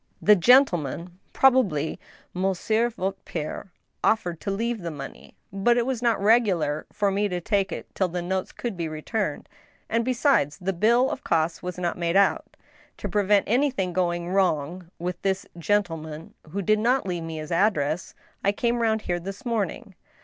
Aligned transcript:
The 0.19 0.35
gentleman,... 0.35 1.19
probably 1.31 1.99
monsieur 2.33 2.89
voire 2.89 3.13
pkre 3.23 3.69
of 4.03 4.23
fered 4.23 4.39
to 4.39 4.49
leave 4.49 4.81
the 4.81 4.89
money; 4.89 5.37
but 5.53 5.77
it 5.77 5.85
was 5.85 6.01
not 6.01 6.19
regular 6.19 6.87
for 6.91 7.11
me 7.11 7.27
to 7.29 7.39
take 7.39 7.71
it 7.71 7.85
till 7.93 8.07
the 8.07 8.23
notes 8.23 8.51
could 8.51 8.75
be 8.75 8.87
returned; 8.87 9.47
and, 9.87 10.03
besides, 10.03 10.57
the 10.57 10.73
bill 10.73 11.11
of 11.11 11.23
costs 11.23 11.61
was 11.61 11.77
not 11.77 11.99
made 11.99 12.15
out. 12.15 12.57
To 12.97 13.07
prevent 13.07 13.45
anything 13.47 13.93
going 13.93 14.27
wrong 14.29 14.89
with 14.97 15.21
this 15.21 15.45
gentle 15.55 15.97
man, 15.97 16.33
who 16.49 16.63
did 16.63 16.79
not 16.79 17.05
leave 17.05 17.21
me 17.21 17.37
his 17.37 17.51
address, 17.51 18.15
I 18.43 18.53
came 18.53 18.81
round 18.81 19.03
here 19.03 19.19
this 19.19 19.45
morning. 19.45 19.93